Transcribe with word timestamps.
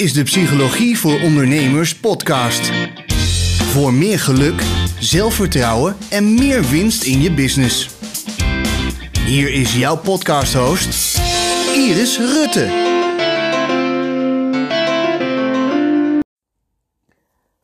is 0.00 0.12
de 0.12 0.22
Psychologie 0.22 0.98
voor 0.98 1.20
Ondernemers 1.20 2.00
podcast. 2.00 2.70
Voor 3.72 3.92
meer 3.92 4.18
geluk, 4.18 4.60
zelfvertrouwen 4.98 5.96
en 6.10 6.34
meer 6.34 6.62
winst 6.62 7.02
in 7.02 7.20
je 7.20 7.34
business. 7.34 7.98
Hier 9.24 9.52
is 9.52 9.76
jouw 9.76 9.96
podcast-host, 9.96 11.18
Iris 11.74 12.18
Rutte. 12.18 12.66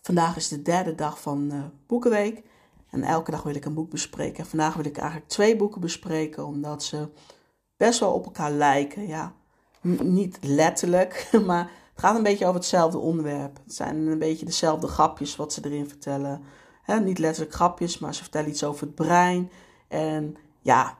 Vandaag 0.02 0.36
is 0.36 0.48
de 0.48 0.62
derde 0.62 0.94
dag 0.94 1.20
van 1.20 1.50
uh, 1.52 1.64
Boekenweek. 1.86 2.42
En 2.90 3.02
elke 3.02 3.30
dag 3.30 3.42
wil 3.42 3.54
ik 3.54 3.64
een 3.64 3.74
boek 3.74 3.90
bespreken. 3.90 4.46
Vandaag 4.46 4.74
wil 4.74 4.84
ik 4.84 4.96
eigenlijk 4.96 5.28
twee 5.28 5.56
boeken 5.56 5.80
bespreken, 5.80 6.46
omdat 6.46 6.84
ze 6.84 7.08
best 7.76 8.00
wel 8.00 8.12
op 8.12 8.24
elkaar 8.24 8.52
lijken. 8.52 9.06
Ja, 9.06 9.32
niet 10.02 10.38
letterlijk, 10.40 11.28
maar 11.46 11.70
het 11.96 12.04
gaat 12.04 12.16
een 12.16 12.22
beetje 12.22 12.44
over 12.44 12.60
hetzelfde 12.60 12.98
onderwerp. 12.98 13.56
Het 13.64 13.74
zijn 13.74 13.96
een 14.06 14.18
beetje 14.18 14.46
dezelfde 14.46 14.86
grapjes 14.86 15.36
wat 15.36 15.52
ze 15.52 15.64
erin 15.64 15.88
vertellen. 15.88 16.42
niet 17.02 17.18
letterlijk 17.18 17.54
grapjes, 17.54 17.98
maar 17.98 18.14
ze 18.14 18.22
vertellen 18.22 18.48
iets 18.48 18.64
over 18.64 18.86
het 18.86 18.94
brein. 18.94 19.50
En 19.88 20.36
ja, 20.60 20.98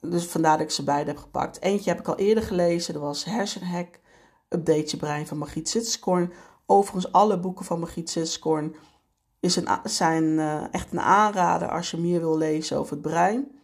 dus 0.00 0.26
vandaar 0.26 0.56
dat 0.56 0.66
ik 0.66 0.72
ze 0.72 0.84
beide 0.84 1.10
heb 1.10 1.18
gepakt. 1.18 1.60
Eentje 1.60 1.90
heb 1.90 1.98
ik 1.98 2.08
al 2.08 2.16
eerder 2.16 2.44
gelezen, 2.44 2.94
dat 2.94 3.02
was 3.02 3.24
Hersenhack, 3.24 4.00
Update 4.48 4.90
je 4.90 4.96
brein 4.96 5.26
van 5.26 5.38
Margriet 5.38 5.68
Sitskorn. 5.68 6.32
Overigens, 6.66 7.12
alle 7.12 7.40
boeken 7.40 7.64
van 7.64 7.78
Margriet 7.78 8.10
Sitskorn 8.10 8.74
is 9.40 9.56
een, 9.56 9.68
zijn 9.84 10.24
uh, 10.24 10.74
echt 10.74 10.92
een 10.92 11.00
aanrader 11.00 11.68
als 11.68 11.90
je 11.90 11.96
meer 11.96 12.20
wil 12.20 12.36
lezen 12.36 12.78
over 12.78 12.92
het 12.92 13.02
brein. 13.02 13.60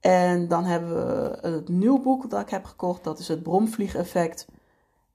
En 0.00 0.48
dan 0.48 0.64
hebben 0.64 0.94
we 0.94 1.38
het 1.48 1.68
nieuw 1.68 2.02
boek 2.02 2.30
dat 2.30 2.40
ik 2.40 2.50
heb 2.50 2.64
gekocht. 2.64 3.04
Dat 3.04 3.18
is 3.18 3.28
het 3.28 3.42
Bromvliegeffect. 3.42 4.46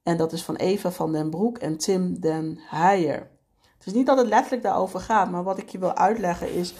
En 0.07 0.17
dat 0.17 0.31
is 0.31 0.43
van 0.43 0.55
Eva 0.55 0.91
van 0.91 1.11
den 1.11 1.29
Broek 1.29 1.57
en 1.57 1.77
Tim 1.77 2.19
den 2.19 2.59
Heijer. 2.61 3.29
Het 3.77 3.87
is 3.87 3.93
niet 3.93 4.05
dat 4.05 4.17
het 4.17 4.27
letterlijk 4.27 4.63
daarover 4.63 4.99
gaat, 4.99 5.31
maar 5.31 5.43
wat 5.43 5.57
ik 5.57 5.69
je 5.69 5.79
wil 5.79 5.93
uitleggen 5.93 6.53
is... 6.53 6.73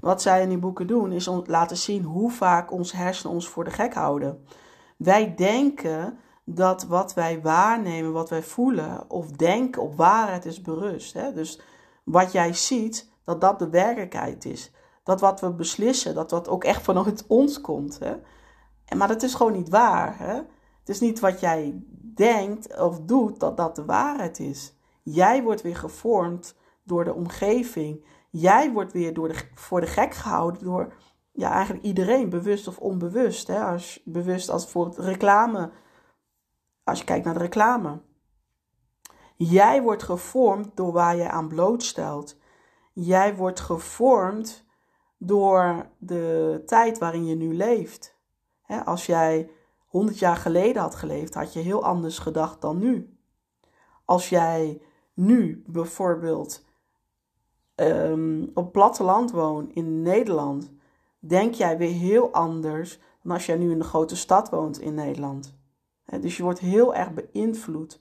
Wat 0.00 0.22
zij 0.22 0.42
in 0.42 0.48
die 0.48 0.58
boeken 0.58 0.86
doen, 0.86 1.12
is 1.12 1.30
laten 1.46 1.76
zien 1.76 2.02
hoe 2.02 2.30
vaak 2.30 2.72
ons 2.72 2.92
hersenen 2.92 3.34
ons 3.34 3.48
voor 3.48 3.64
de 3.64 3.70
gek 3.70 3.94
houden. 3.94 4.44
Wij 4.96 5.34
denken 5.34 6.18
dat 6.44 6.84
wat 6.84 7.14
wij 7.14 7.42
waarnemen, 7.42 8.12
wat 8.12 8.30
wij 8.30 8.42
voelen 8.42 9.10
of 9.10 9.30
denken 9.30 9.82
op 9.82 9.96
waarheid 9.96 10.44
is 10.44 10.60
berust. 10.60 11.12
Hè? 11.12 11.32
Dus 11.32 11.60
wat 12.02 12.32
jij 12.32 12.52
ziet, 12.52 13.10
dat 13.24 13.40
dat 13.40 13.58
de 13.58 13.68
werkelijkheid 13.68 14.44
is 14.44 14.72
dat 15.04 15.20
wat 15.20 15.40
we 15.40 15.50
beslissen, 15.50 16.14
dat 16.14 16.30
wat 16.30 16.48
ook 16.48 16.64
echt 16.64 16.82
vanuit 16.82 17.24
ons 17.26 17.60
komt. 17.60 17.98
Hè? 17.98 18.14
Maar 18.96 19.08
dat 19.08 19.22
is 19.22 19.34
gewoon 19.34 19.52
niet 19.52 19.68
waar. 19.68 20.18
Hè? 20.18 20.40
Het 20.84 20.94
is 20.94 21.00
niet 21.00 21.20
wat 21.20 21.40
jij 21.40 21.82
denkt 22.14 22.80
of 22.80 23.00
doet 23.00 23.40
dat 23.40 23.56
dat 23.56 23.76
de 23.76 23.84
waarheid 23.84 24.38
is. 24.38 24.74
Jij 25.02 25.42
wordt 25.42 25.62
weer 25.62 25.76
gevormd 25.76 26.56
door 26.82 27.04
de 27.04 27.14
omgeving. 27.14 28.04
Jij 28.30 28.72
wordt 28.72 28.92
weer 28.92 29.14
door 29.14 29.28
de, 29.28 29.48
voor 29.54 29.80
de 29.80 29.86
gek 29.86 30.14
gehouden 30.14 30.64
door 30.64 30.92
ja, 31.32 31.50
eigenlijk 31.50 31.84
iedereen, 31.84 32.28
bewust 32.28 32.68
of 32.68 32.78
onbewust. 32.78 33.46
Hè? 33.46 33.64
Als, 33.64 34.02
bewust 34.04 34.50
als 34.50 34.62
bijvoorbeeld 34.62 34.98
reclame. 34.98 35.70
Als 36.84 36.98
je 36.98 37.04
kijkt 37.04 37.24
naar 37.24 37.34
de 37.34 37.40
reclame. 37.40 38.00
Jij 39.36 39.82
wordt 39.82 40.02
gevormd 40.02 40.76
door 40.76 40.92
waar 40.92 41.16
je 41.16 41.30
aan 41.30 41.48
blootstelt. 41.48 42.36
Jij 42.92 43.36
wordt 43.36 43.60
gevormd 43.60 44.64
door 45.18 45.86
de 45.98 46.62
tijd 46.66 46.98
waarin 46.98 47.26
je 47.26 47.34
nu 47.34 47.54
leeft. 47.54 48.16
als 48.84 49.06
jij 49.06 49.50
100 49.94 50.18
jaar 50.18 50.36
geleden 50.36 50.82
had 50.82 50.94
geleefd, 50.94 51.34
had 51.34 51.52
je 51.52 51.60
heel 51.60 51.84
anders 51.84 52.18
gedacht 52.18 52.60
dan 52.60 52.78
nu. 52.78 53.16
Als 54.04 54.28
jij 54.28 54.82
nu 55.12 55.62
bijvoorbeeld 55.66 56.64
um, 57.76 58.50
op 58.54 58.72
platteland 58.72 59.30
woont 59.30 59.72
in 59.72 60.02
Nederland, 60.02 60.72
denk 61.18 61.54
jij 61.54 61.78
weer 61.78 61.92
heel 61.92 62.32
anders 62.32 63.00
dan 63.22 63.32
als 63.32 63.46
jij 63.46 63.56
nu 63.56 63.70
in 63.70 63.78
de 63.78 63.84
grote 63.84 64.16
stad 64.16 64.50
woont 64.50 64.80
in 64.80 64.94
Nederland. 64.94 65.54
dus 66.20 66.36
je 66.36 66.42
wordt 66.42 66.58
heel 66.58 66.94
erg 66.94 67.12
beïnvloed. 67.12 68.00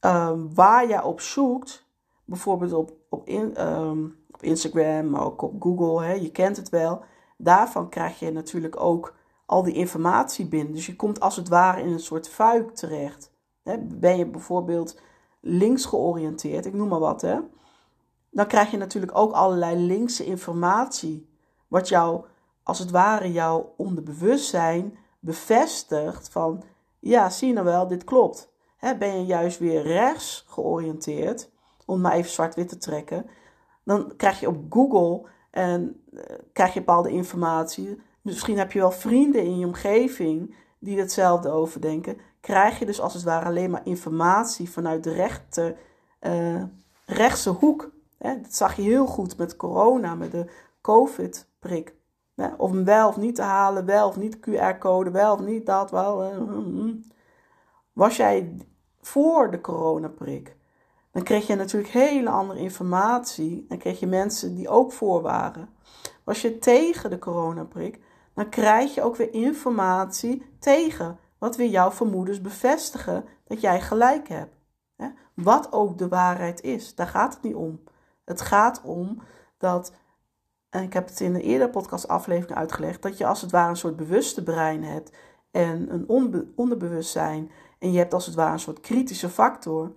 Um, 0.00 0.54
waar 0.54 0.88
jij 0.88 1.02
op 1.02 1.20
zoekt, 1.20 1.86
bijvoorbeeld 2.24 2.72
op, 2.72 2.92
op 3.08 3.28
ehm, 3.28 4.06
Instagram, 4.40 5.10
maar 5.10 5.24
ook 5.24 5.42
op 5.42 5.62
Google. 5.62 6.04
Hè, 6.04 6.12
je 6.12 6.30
kent 6.30 6.56
het 6.56 6.68
wel. 6.68 7.04
Daarvan 7.36 7.88
krijg 7.88 8.18
je 8.18 8.30
natuurlijk 8.30 8.80
ook 8.80 9.20
al 9.46 9.62
die 9.62 9.74
informatie 9.74 10.48
binnen. 10.48 10.74
Dus 10.74 10.86
je 10.86 10.96
komt 10.96 11.20
als 11.20 11.36
het 11.36 11.48
ware 11.48 11.80
in 11.80 11.92
een 11.92 12.00
soort 12.00 12.28
fuik 12.28 12.74
terecht. 12.74 13.32
Ben 13.80 14.16
je 14.16 14.26
bijvoorbeeld 14.26 15.00
links 15.40 15.84
georiënteerd, 15.84 16.66
ik 16.66 16.74
noem 16.74 16.88
maar 16.88 16.98
wat, 16.98 17.20
hè, 17.20 17.38
dan 18.30 18.46
krijg 18.46 18.70
je 18.70 18.76
natuurlijk 18.76 19.18
ook 19.18 19.32
allerlei 19.32 19.76
linkse 19.76 20.24
informatie. 20.24 21.30
Wat 21.68 21.88
jou, 21.88 22.24
als 22.62 22.78
het 22.78 22.90
ware, 22.90 23.32
jouw 23.32 23.74
onderbewustzijn 23.76 24.98
bevestigt 25.20 26.28
van, 26.28 26.62
ja, 26.98 27.30
zie 27.30 27.48
je 27.48 27.54
nou 27.54 27.66
wel, 27.66 27.86
dit 27.86 28.04
klopt. 28.04 28.52
Ben 28.98 29.18
je 29.18 29.24
juist 29.26 29.58
weer 29.58 29.82
rechts 29.82 30.44
georiënteerd, 30.48 31.50
om 31.86 32.00
maar 32.00 32.12
even 32.12 32.30
zwart-wit 32.30 32.68
te 32.68 32.78
trekken, 32.78 33.26
dan 33.84 34.16
krijg 34.16 34.40
je 34.40 34.48
op 34.48 34.56
Google 34.70 35.28
en 35.50 36.02
uh, 36.12 36.22
krijg 36.52 36.74
je 36.74 36.78
bepaalde 36.78 37.10
informatie. 37.10 38.02
Misschien 38.22 38.58
heb 38.58 38.72
je 38.72 38.78
wel 38.78 38.92
vrienden 38.92 39.44
in 39.44 39.58
je 39.58 39.66
omgeving 39.66 40.54
die 40.78 40.98
hetzelfde 40.98 41.50
overdenken. 41.50 42.16
Krijg 42.40 42.78
je 42.78 42.86
dus 42.86 43.00
als 43.00 43.14
het 43.14 43.22
ware 43.22 43.44
alleen 43.44 43.70
maar 43.70 43.86
informatie 43.86 44.70
vanuit 44.70 45.04
de 45.04 45.12
rechte, 45.12 45.76
uh, 46.20 46.62
rechtse 47.06 47.50
hoek. 47.50 47.90
Hè? 48.18 48.40
Dat 48.40 48.54
zag 48.54 48.76
je 48.76 48.82
heel 48.82 49.06
goed 49.06 49.36
met 49.36 49.56
corona, 49.56 50.14
met 50.14 50.30
de 50.30 50.50
COVID-prik. 50.80 51.94
Of 52.56 52.70
hem 52.70 52.84
wel 52.84 53.08
of 53.08 53.16
niet 53.16 53.34
te 53.34 53.42
halen, 53.42 53.84
wel 53.84 54.08
of 54.08 54.16
niet 54.16 54.36
QR-code, 54.36 55.10
wel 55.10 55.32
of 55.34 55.40
niet 55.40 55.66
dat, 55.66 55.90
wel. 55.90 56.24
Uh, 56.24 56.94
Was 57.92 58.16
jij 58.16 58.56
voor 59.00 59.50
de 59.50 59.60
coronaprik? 59.60 60.56
dan 61.12 61.22
kreeg 61.22 61.46
je 61.46 61.54
natuurlijk 61.54 61.92
hele 61.92 62.30
andere 62.30 62.60
informatie. 62.60 63.64
Dan 63.68 63.78
kreeg 63.78 64.00
je 64.00 64.06
mensen 64.06 64.54
die 64.54 64.68
ook 64.68 64.92
voor 64.92 65.22
waren. 65.22 65.68
Was 66.24 66.42
je 66.42 66.58
tegen 66.58 67.10
de 67.10 67.18
coronaprik, 67.18 67.98
dan 68.34 68.48
krijg 68.48 68.94
je 68.94 69.02
ook 69.02 69.16
weer 69.16 69.34
informatie 69.34 70.46
tegen. 70.58 71.18
Wat 71.38 71.56
weer 71.56 71.68
jouw 71.68 71.90
vermoedens 71.90 72.40
bevestigen 72.40 73.24
dat 73.44 73.60
jij 73.60 73.80
gelijk 73.80 74.28
hebt. 74.28 74.60
Wat 75.34 75.72
ook 75.72 75.98
de 75.98 76.08
waarheid 76.08 76.60
is, 76.60 76.94
daar 76.94 77.06
gaat 77.06 77.34
het 77.34 77.42
niet 77.42 77.54
om. 77.54 77.80
Het 78.24 78.40
gaat 78.40 78.80
om 78.84 79.22
dat, 79.58 79.92
en 80.70 80.82
ik 80.82 80.92
heb 80.92 81.08
het 81.08 81.20
in 81.20 81.34
een 81.34 81.40
eerdere 81.40 81.70
podcastaflevering 81.70 82.58
uitgelegd, 82.58 83.02
dat 83.02 83.18
je 83.18 83.26
als 83.26 83.40
het 83.40 83.50
ware 83.50 83.70
een 83.70 83.76
soort 83.76 83.96
bewuste 83.96 84.42
brein 84.42 84.84
hebt 84.84 85.12
en 85.50 85.94
een 85.94 86.08
onderbewustzijn. 86.56 87.50
En 87.78 87.92
je 87.92 87.98
hebt 87.98 88.14
als 88.14 88.26
het 88.26 88.34
ware 88.34 88.52
een 88.52 88.60
soort 88.60 88.80
kritische 88.80 89.28
factor. 89.28 89.92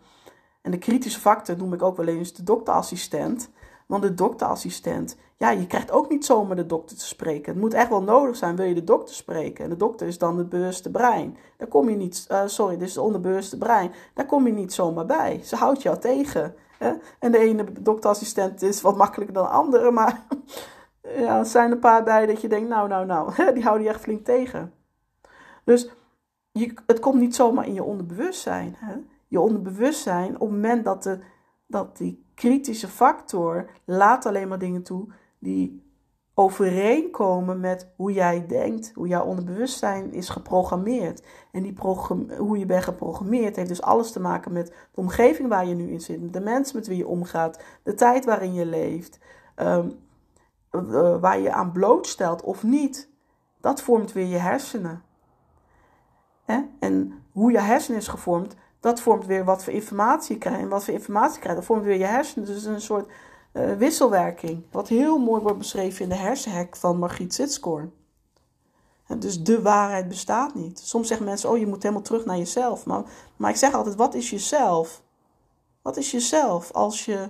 En 0.61 0.71
de 0.71 0.77
kritische 0.77 1.19
factor 1.19 1.57
noem 1.57 1.73
ik 1.73 1.81
ook 1.81 1.97
wel 1.97 2.07
eens 2.07 2.33
de 2.33 2.43
dokterassistent. 2.43 3.49
Want 3.85 4.03
de 4.03 4.13
dokterassistent, 4.13 5.17
ja, 5.37 5.49
je 5.49 5.67
krijgt 5.67 5.91
ook 5.91 6.09
niet 6.09 6.25
zomaar 6.25 6.55
de 6.55 6.65
dokter 6.65 6.97
te 6.97 7.05
spreken. 7.05 7.51
Het 7.51 7.61
moet 7.61 7.73
echt 7.73 7.89
wel 7.89 8.03
nodig 8.03 8.35
zijn, 8.35 8.55
wil 8.55 8.65
je 8.65 8.73
de 8.73 8.83
dokter 8.83 9.15
spreken. 9.15 9.63
En 9.63 9.69
de 9.69 9.77
dokter 9.77 10.07
is 10.07 10.17
dan 10.17 10.37
het 10.37 10.49
bewuste 10.49 10.91
brein. 10.91 11.37
Daar 11.57 11.67
kom 11.67 11.89
je 11.89 11.95
niet, 11.95 12.27
uh, 12.31 12.41
sorry, 12.45 12.81
is 12.81 12.95
het 12.95 13.03
onderbewuste 13.03 13.57
brein. 13.57 13.91
Daar 14.13 14.25
kom 14.25 14.47
je 14.47 14.53
niet 14.53 14.73
zomaar 14.73 15.05
bij. 15.05 15.41
Ze 15.43 15.55
houdt 15.55 15.81
jou 15.81 15.97
tegen. 15.97 16.55
Hè? 16.77 16.93
En 17.19 17.31
de 17.31 17.37
ene 17.37 17.65
dokterassistent 17.81 18.61
is 18.61 18.81
wat 18.81 18.97
makkelijker 18.97 19.35
dan 19.35 19.43
de 19.43 19.49
andere. 19.49 19.91
Maar 19.91 20.25
ja, 21.17 21.37
er 21.37 21.45
zijn 21.45 21.71
een 21.71 21.79
paar 21.79 22.03
bij 22.03 22.25
dat 22.25 22.41
je 22.41 22.47
denkt, 22.47 22.69
nou, 22.69 22.87
nou, 22.87 23.05
nou, 23.05 23.33
die 23.53 23.63
houden 23.63 23.83
je 23.83 23.89
echt 23.89 24.01
flink 24.01 24.25
tegen. 24.25 24.73
Dus 25.63 25.89
je, 26.51 26.73
het 26.85 26.99
komt 26.99 27.19
niet 27.19 27.35
zomaar 27.35 27.67
in 27.67 27.73
je 27.73 27.83
onderbewustzijn. 27.83 28.75
Hè? 28.77 28.95
je 29.27 29.39
onderbewustzijn, 29.39 30.33
op 30.33 30.39
het 30.39 30.49
moment 30.49 30.85
dat, 30.85 31.03
de, 31.03 31.19
dat 31.67 31.97
die 31.97 32.25
kritische 32.33 32.87
factor 32.87 33.69
laat 33.85 34.25
alleen 34.25 34.47
maar 34.47 34.59
dingen 34.59 34.83
toe 34.83 35.07
die 35.39 35.83
overeenkomen 36.33 37.59
met 37.59 37.91
hoe 37.95 38.13
jij 38.13 38.45
denkt, 38.47 38.91
hoe 38.95 39.07
jouw 39.07 39.25
onderbewustzijn 39.25 40.13
is 40.13 40.29
geprogrammeerd. 40.29 41.25
En 41.51 41.63
die 41.63 41.75
hoe 42.37 42.57
je 42.57 42.65
bent 42.65 42.83
geprogrammeerd 42.83 43.55
heeft 43.55 43.67
dus 43.67 43.81
alles 43.81 44.11
te 44.11 44.19
maken 44.19 44.53
met 44.53 44.67
de 44.67 45.01
omgeving 45.01 45.49
waar 45.49 45.65
je 45.65 45.75
nu 45.75 45.91
in 45.91 46.01
zit, 46.01 46.33
de 46.33 46.39
mensen 46.39 46.75
met 46.75 46.87
wie 46.87 46.97
je 46.97 47.07
omgaat, 47.07 47.63
de 47.83 47.93
tijd 47.93 48.25
waarin 48.25 48.53
je 48.53 48.65
leeft, 48.65 49.19
um, 49.55 49.99
waar 51.19 51.39
je 51.39 51.51
aan 51.51 51.71
blootstelt 51.71 52.41
of 52.41 52.63
niet. 52.63 53.09
Dat 53.61 53.81
vormt 53.81 54.13
weer 54.13 54.27
je 54.27 54.37
hersenen. 54.37 55.03
En 56.79 57.13
hoe 57.31 57.51
je 57.51 57.59
hersenen 57.59 57.99
is 57.99 58.07
gevormd, 58.07 58.55
dat 58.85 58.99
vormt 58.99 59.25
weer 59.25 59.45
wat 59.45 59.63
voor 59.63 59.73
informatie 59.73 60.33
je 60.33 60.39
krijgt. 60.39 60.59
En 60.59 60.69
wat 60.69 60.83
voor 60.83 60.93
informatie 60.93 61.39
krijgt, 61.39 61.57
dat 61.57 61.65
vormt 61.65 61.83
weer 61.83 61.97
je 61.97 62.05
hersenen. 62.05 62.45
Dus 62.45 62.63
een 62.63 62.81
soort 62.81 63.11
uh, 63.53 63.73
wisselwerking. 63.73 64.63
Wat 64.71 64.87
heel 64.87 65.17
mooi 65.17 65.41
wordt 65.41 65.57
beschreven 65.57 66.03
in 66.03 66.09
de 66.09 66.15
hersenhek 66.15 66.75
van 66.75 66.97
Margriet 66.97 67.33
Sitskoorn. 67.33 67.93
Dus 69.17 69.43
de 69.43 69.61
waarheid 69.61 70.07
bestaat 70.07 70.53
niet. 70.53 70.79
Soms 70.79 71.07
zeggen 71.07 71.25
mensen, 71.25 71.49
oh 71.49 71.57
je 71.57 71.67
moet 71.67 71.83
helemaal 71.83 72.03
terug 72.03 72.25
naar 72.25 72.37
jezelf. 72.37 72.85
Maar, 72.85 73.03
maar 73.35 73.49
ik 73.49 73.55
zeg 73.55 73.73
altijd, 73.73 73.95
wat 73.95 74.13
is 74.13 74.29
jezelf? 74.29 75.03
Wat 75.81 75.97
is 75.97 76.11
jezelf 76.11 76.71
als 76.71 77.05
je... 77.05 77.29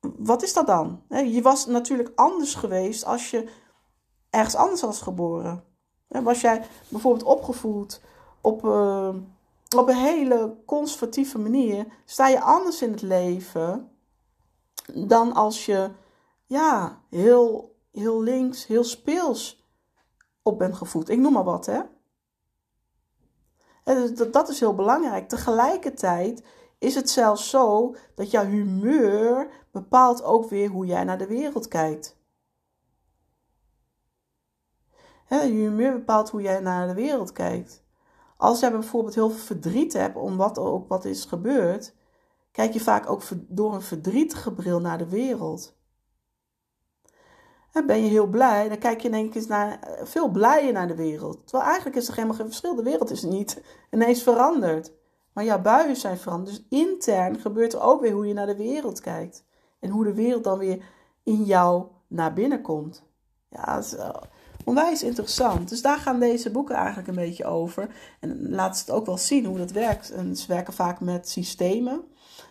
Wat 0.00 0.42
is 0.42 0.52
dat 0.52 0.66
dan? 0.66 1.02
Je 1.08 1.42
was 1.42 1.66
natuurlijk 1.66 2.12
anders 2.14 2.54
geweest 2.54 3.04
als 3.04 3.30
je 3.30 3.48
ergens 4.30 4.54
anders 4.54 4.80
was 4.80 5.00
geboren. 5.00 5.64
Was 6.08 6.40
jij 6.40 6.62
bijvoorbeeld 6.88 7.24
opgevoed 7.24 8.00
op, 8.48 8.64
uh, 8.64 9.14
op 9.76 9.88
een 9.88 9.96
hele 9.96 10.56
conservatieve 10.66 11.38
manier, 11.38 11.86
sta 12.04 12.28
je 12.28 12.40
anders 12.40 12.82
in 12.82 12.90
het 12.90 13.02
leven 13.02 13.90
dan 14.94 15.32
als 15.32 15.66
je 15.66 15.90
ja, 16.46 17.02
heel, 17.10 17.76
heel 17.92 18.22
links, 18.22 18.66
heel 18.66 18.84
speels 18.84 19.66
op 20.42 20.58
bent 20.58 20.74
gevoed. 20.74 21.08
Ik 21.08 21.18
noem 21.18 21.32
maar 21.32 21.44
wat, 21.44 21.66
hè. 21.66 21.80
Dat, 24.14 24.32
dat 24.32 24.48
is 24.48 24.60
heel 24.60 24.74
belangrijk. 24.74 25.28
Tegelijkertijd 25.28 26.42
is 26.78 26.94
het 26.94 27.10
zelfs 27.10 27.50
zo 27.50 27.94
dat 28.14 28.30
jouw 28.30 28.44
humeur 28.44 29.50
bepaalt 29.70 30.22
ook 30.22 30.48
weer 30.48 30.68
hoe 30.68 30.86
jij 30.86 31.04
naar 31.04 31.18
de 31.18 31.26
wereld 31.26 31.68
kijkt. 31.68 32.16
je 35.28 35.36
humeur 35.36 35.92
bepaalt 35.92 36.30
hoe 36.30 36.42
jij 36.42 36.60
naar 36.60 36.86
de 36.86 36.94
wereld 36.94 37.32
kijkt. 37.32 37.86
Als 38.38 38.60
jij 38.60 38.70
bijvoorbeeld 38.70 39.14
heel 39.14 39.30
veel 39.30 39.38
verdriet 39.38 39.92
hebt 39.92 40.16
om 40.16 40.36
wat 40.36 40.58
ook 40.58 40.88
wat 40.88 41.04
is 41.04 41.24
gebeurd, 41.24 41.94
kijk 42.52 42.72
je 42.72 42.80
vaak 42.80 43.10
ook 43.10 43.22
door 43.36 43.74
een 43.74 43.82
verdrietige 43.82 44.52
bril 44.52 44.80
naar 44.80 44.98
de 44.98 45.08
wereld. 45.08 45.76
En 47.72 47.86
ben 47.86 48.02
je 48.02 48.08
heel 48.08 48.26
blij, 48.26 48.68
dan 48.68 48.78
kijk 48.78 49.00
je 49.00 49.08
in 49.08 49.14
één 49.14 49.30
keer 49.30 49.44
naar, 49.48 49.80
eh, 49.80 50.04
veel 50.04 50.28
blijer 50.28 50.72
naar 50.72 50.86
de 50.86 50.94
wereld. 50.94 51.38
Terwijl 51.42 51.68
eigenlijk 51.68 51.96
is 51.96 52.08
er 52.08 52.14
helemaal 52.14 52.36
geen 52.36 52.46
verschil. 52.46 52.74
De 52.74 52.82
wereld 52.82 53.10
is 53.10 53.22
niet 53.22 53.62
ineens 53.90 54.22
veranderd. 54.22 54.92
Maar 55.32 55.44
jouw 55.44 55.60
buien 55.60 55.96
zijn 55.96 56.18
veranderd. 56.18 56.56
Dus 56.56 56.80
intern 56.80 57.40
gebeurt 57.40 57.72
er 57.72 57.80
ook 57.80 58.00
weer 58.00 58.12
hoe 58.12 58.26
je 58.26 58.34
naar 58.34 58.46
de 58.46 58.56
wereld 58.56 59.00
kijkt. 59.00 59.44
En 59.78 59.90
hoe 59.90 60.04
de 60.04 60.14
wereld 60.14 60.44
dan 60.44 60.58
weer 60.58 60.84
in 61.22 61.44
jou 61.44 61.86
naar 62.06 62.32
binnen 62.32 62.62
komt. 62.62 63.04
Ja, 63.48 63.78
is 63.78 63.96
onwijs 64.64 65.02
interessant. 65.02 65.68
Dus 65.68 65.82
daar 65.82 65.98
gaan 65.98 66.20
deze 66.20 66.50
boeken 66.50 66.74
eigenlijk 66.74 67.08
een 67.08 67.14
beetje 67.14 67.44
over. 67.44 67.88
En 68.20 68.50
laat 68.50 68.78
het 68.78 68.90
ook 68.90 69.06
wel 69.06 69.18
zien 69.18 69.44
hoe 69.44 69.58
dat 69.58 69.70
werkt. 69.70 70.10
En 70.10 70.36
ze 70.36 70.46
werken 70.46 70.72
vaak 70.72 71.00
met 71.00 71.28
systemen. 71.28 72.04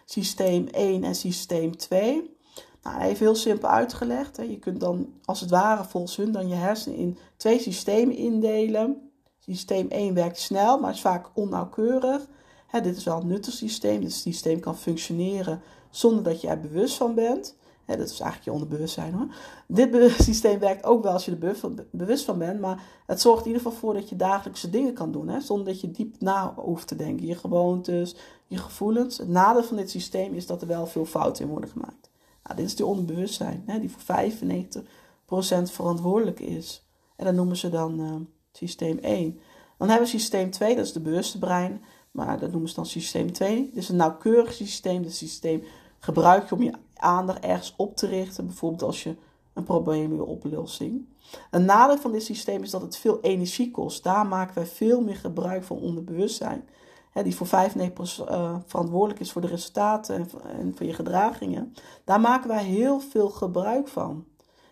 Systeem 0.06 0.68
1 0.68 1.04
en 1.04 1.15
systeem 1.15 1.77
2. 1.77 2.36
Nou, 2.83 3.01
even 3.01 3.25
heel 3.25 3.36
simpel 3.36 3.69
uitgelegd. 3.69 4.38
Hè. 4.38 4.44
Je 4.44 4.59
kunt 4.59 4.80
dan 4.80 5.13
als 5.25 5.39
het 5.39 5.50
ware 5.50 5.83
volgens 5.83 6.15
hun 6.15 6.31
dan 6.31 6.48
je 6.48 6.56
hersenen 6.56 6.98
in 6.98 7.18
twee 7.38 7.59
systemen 7.59 8.15
indelen. 8.15 9.12
Systeem 9.39 9.88
1 9.89 10.13
werkt 10.13 10.39
snel, 10.39 10.80
maar 10.80 10.92
is 10.92 11.01
vaak 11.01 11.30
onnauwkeurig. 11.33 12.27
Hè, 12.68 12.81
dit 12.81 12.98
is 12.98 13.04
wel 13.04 13.21
een 13.21 13.27
nuttig 13.27 13.54
systeem. 13.54 14.01
Dit 14.01 14.13
systeem 14.13 14.59
kan 14.59 14.77
functioneren 14.77 15.62
zonder 15.89 16.24
dat 16.24 16.42
je 16.42 16.48
er 16.48 16.59
bewust 16.59 16.95
van 16.95 17.15
bent. 17.15 17.56
Hè, 17.87 17.97
dat 17.97 18.09
is 18.09 18.19
eigenlijk 18.19 18.43
je 18.43 18.51
onderbewustzijn 18.51 19.13
hoor. 19.13 19.27
Dit 19.67 20.13
systeem 20.29 20.59
werkt 20.59 20.83
ook 20.83 21.03
wel 21.03 21.11
als 21.11 21.25
je 21.25 21.31
er 21.31 21.85
bewust 21.91 22.25
van 22.25 22.37
bent, 22.37 22.59
maar 22.59 22.83
het 23.05 23.21
zorgt 23.21 23.41
in 23.41 23.47
ieder 23.47 23.61
geval 23.61 23.79
voor 23.79 23.93
dat 23.93 24.09
je 24.09 24.15
dagelijkse 24.15 24.69
dingen 24.69 24.93
kan 24.93 25.11
doen, 25.11 25.27
hè, 25.27 25.41
zonder 25.41 25.65
dat 25.65 25.81
je 25.81 25.91
diep 25.91 26.21
na 26.21 26.53
hoeft 26.55 26.87
te 26.87 26.95
denken. 26.95 27.25
Je 27.25 27.35
gewoontes, 27.35 28.15
je 28.47 28.57
gevoelens. 28.57 29.17
Het 29.17 29.27
nadeel 29.27 29.63
van 29.63 29.77
dit 29.77 29.89
systeem 29.89 30.33
is 30.33 30.45
dat 30.45 30.61
er 30.61 30.67
wel 30.67 30.87
veel 30.87 31.05
fouten 31.05 31.43
in 31.43 31.49
worden 31.49 31.69
gemaakt. 31.69 32.09
Nou, 32.43 32.55
dit 32.55 32.65
is 32.65 32.75
die 32.75 32.85
onderbewustzijn, 32.85 33.63
hè, 33.65 33.79
die 33.79 33.91
voor 33.91 34.01
95% 34.01 35.71
verantwoordelijk 35.71 36.39
is. 36.39 36.87
En 37.15 37.25
dat 37.25 37.33
noemen 37.33 37.57
ze 37.57 37.69
dan 37.69 37.99
uh, 37.99 38.15
systeem 38.51 38.97
1. 38.97 39.39
Dan 39.77 39.89
hebben 39.89 40.05
we 40.05 40.11
systeem 40.17 40.51
2, 40.51 40.75
dat 40.75 40.85
is 40.85 40.93
de 40.93 40.99
bewuste 40.99 41.39
brein. 41.39 41.81
Maar 42.11 42.39
dat 42.39 42.51
noemen 42.51 42.69
ze 42.69 42.75
dan 42.75 42.85
systeem 42.85 43.31
2. 43.31 43.63
Dit 43.65 43.75
is 43.75 43.89
een 43.89 43.95
nauwkeurig 43.95 44.53
systeem. 44.53 45.01
Dit 45.01 45.15
systeem 45.15 45.63
gebruik 45.99 46.49
je 46.49 46.55
om 46.55 46.63
je 46.63 46.73
aandacht 46.94 47.44
ergens 47.44 47.73
op 47.77 47.95
te 47.95 48.07
richten. 48.07 48.45
Bijvoorbeeld 48.45 48.83
als 48.83 49.03
je 49.03 49.15
een 49.53 49.63
probleem 49.63 50.15
wil 50.15 50.25
oplossing. 50.25 51.05
Een 51.51 51.65
nadeel 51.65 51.97
van 51.97 52.11
dit 52.11 52.23
systeem 52.23 52.63
is 52.63 52.69
dat 52.69 52.81
het 52.81 52.97
veel 52.97 53.21
energie 53.21 53.71
kost. 53.71 54.03
Daar 54.03 54.25
maken 54.25 54.55
wij 54.55 54.65
veel 54.65 55.01
meer 55.01 55.15
gebruik 55.15 55.63
van 55.63 55.77
onderbewustzijn. 55.77 56.67
Hè, 57.11 57.23
die 57.23 57.35
voor 57.35 57.47
95% 57.47 57.49
uh, 57.49 58.55
verantwoordelijk 58.65 59.19
is 59.19 59.31
voor 59.31 59.41
de 59.41 59.47
resultaten 59.47 60.15
en, 60.15 60.75
voor 60.75 60.85
je 60.85 60.94
gedragingen. 60.94 61.73
Daar 62.03 62.19
maken 62.19 62.47
wij 62.47 62.63
heel 62.63 62.99
veel 62.99 63.29
gebruik 63.29 63.88
van. 63.88 64.25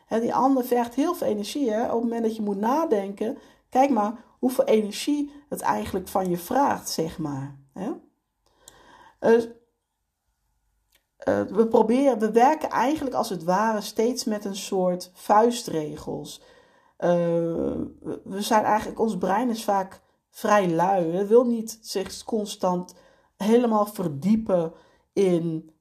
Hè, 0.05 0.19
die 0.19 0.33
ander 0.33 0.63
vergt 0.63 0.95
heel 0.95 1.15
veel 1.15 1.27
energie. 1.27 1.71
Hè? 1.71 1.83
Op 1.83 1.91
het 1.91 2.01
moment 2.01 2.23
dat 2.23 2.35
je 2.35 2.41
moet 2.41 2.59
nadenken, 2.59 3.37
kijk 3.69 3.89
maar 3.89 4.23
hoeveel 4.39 4.63
energie 4.63 5.31
het 5.49 5.61
eigenlijk 5.61 6.07
van 6.07 6.29
je 6.29 6.37
vraagt, 6.37 6.89
zeg 6.89 7.17
maar. 7.17 7.55
Hè? 7.73 7.91
Uh, 9.21 9.43
uh, 11.25 11.41
we 11.41 11.67
proberen, 11.67 12.19
we 12.19 12.31
werken 12.31 12.69
eigenlijk 12.69 13.15
als 13.15 13.29
het 13.29 13.43
ware 13.43 13.81
steeds 13.81 14.23
met 14.23 14.45
een 14.45 14.55
soort 14.55 15.11
vuistregels. 15.13 16.41
Uh, 16.99 17.09
we 18.23 18.41
zijn 18.41 18.63
eigenlijk, 18.63 18.99
ons 18.99 19.17
brein 19.17 19.49
is 19.49 19.63
vaak 19.63 20.01
vrij 20.29 20.69
lui. 20.69 21.11
Het 21.11 21.27
wil 21.27 21.45
niet 21.45 21.79
zich 21.81 22.23
constant 22.23 22.95
helemaal 23.37 23.85
verdiepen 23.85 24.73
in, 25.13 25.71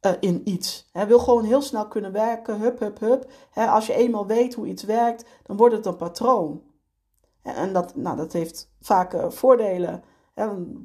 uh, 0.00 0.12
in 0.20 0.48
iets. 0.48 0.88
Hij 0.92 1.06
wil 1.06 1.18
gewoon 1.18 1.44
heel 1.44 1.62
snel 1.62 1.88
kunnen 1.88 2.12
werken, 2.12 2.60
hup, 2.60 2.78
hup, 2.78 2.98
hup. 2.98 3.30
Als 3.54 3.86
je 3.86 3.94
eenmaal 3.94 4.26
weet 4.26 4.54
hoe 4.54 4.66
iets 4.66 4.82
werkt, 4.82 5.24
dan 5.42 5.56
wordt 5.56 5.74
het 5.74 5.86
een 5.86 5.96
patroon. 5.96 6.62
En 7.42 7.72
dat, 7.72 7.96
nou, 7.96 8.16
dat 8.16 8.32
heeft 8.32 8.70
vaak 8.80 9.32
voordelen 9.32 10.04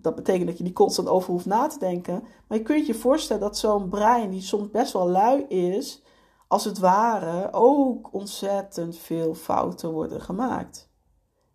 dat 0.02 0.16
betekent 0.16 0.48
dat 0.48 0.58
je 0.58 0.64
niet 0.64 0.74
constant 0.74 1.08
over 1.08 1.32
hoeft 1.32 1.46
na 1.46 1.68
te 1.68 1.80
denken. 1.80 2.24
Maar 2.48 2.58
je 2.58 2.64
kunt 2.64 2.88
je 2.88 2.94
voorstellen 2.94 3.42
dat 3.42 3.58
zo'n 3.58 3.90
brein, 3.90 4.30
die 4.30 4.42
soms 4.42 4.70
best 4.70 4.94
wel 4.94 5.10
lui 5.10 5.44
is, 5.44 6.04
als 6.48 6.64
het 6.64 6.78
ware 6.78 7.54
ook 7.54 8.14
ontzettend 8.14 8.98
veel 8.98 9.34
fouten 9.34 9.92
worden 9.92 10.22
gemaakt. 10.22 10.90